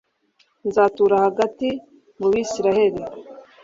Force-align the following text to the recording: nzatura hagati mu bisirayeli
nzatura 0.67 1.15
hagati 1.25 1.67
mu 2.19 2.27
bisirayeli 2.33 3.01